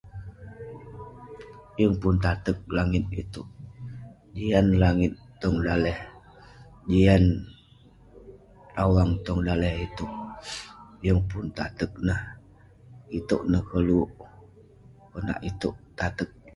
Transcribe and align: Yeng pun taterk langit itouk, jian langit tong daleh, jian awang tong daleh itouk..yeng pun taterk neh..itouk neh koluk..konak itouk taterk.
Yeng 1.77 1.95
pun 2.01 2.15
taterk 2.23 2.59
langit 2.77 3.03
itouk, 3.21 3.47
jian 4.35 4.67
langit 4.83 5.13
tong 5.41 5.57
daleh, 5.65 5.99
jian 6.89 7.23
awang 8.83 9.11
tong 9.25 9.41
daleh 9.47 9.73
itouk..yeng 9.87 11.21
pun 11.29 11.45
taterk 11.57 11.91
neh..itouk 12.07 13.41
neh 13.51 13.63
koluk..konak 13.69 15.39
itouk 15.49 15.75
taterk. 15.99 16.31